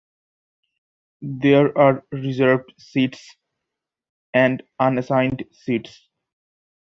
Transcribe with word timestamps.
There 1.21 1.77
are 1.77 2.03
reserved 2.11 2.73
seats 2.79 3.35
and 4.33 4.63
unassigned 4.79 5.43
seats. 5.51 6.07